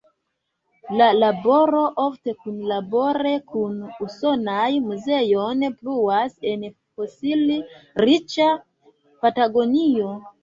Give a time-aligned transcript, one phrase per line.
[0.99, 3.75] La laboro, ofte kunlabore kun
[4.07, 6.65] usonaj muzeoj, pluas en
[7.01, 8.49] fosili-riĉa
[9.27, 10.15] Patagonio.